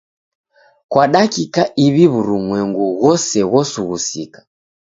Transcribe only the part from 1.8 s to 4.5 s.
iw'I w'urumwengu ghose ghosughusika.